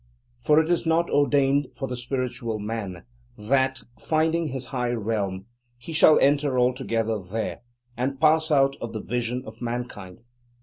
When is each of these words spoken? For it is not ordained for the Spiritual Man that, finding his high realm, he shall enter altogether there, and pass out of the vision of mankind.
For 0.39 0.59
it 0.59 0.71
is 0.71 0.87
not 0.87 1.11
ordained 1.11 1.67
for 1.75 1.87
the 1.87 1.95
Spiritual 1.95 2.57
Man 2.57 3.03
that, 3.37 3.83
finding 3.99 4.47
his 4.47 4.65
high 4.73 4.93
realm, 4.93 5.45
he 5.77 5.93
shall 5.93 6.17
enter 6.17 6.57
altogether 6.57 7.19
there, 7.19 7.59
and 7.95 8.19
pass 8.19 8.49
out 8.49 8.75
of 8.81 8.93
the 8.93 8.99
vision 8.99 9.43
of 9.45 9.61
mankind. 9.61 10.21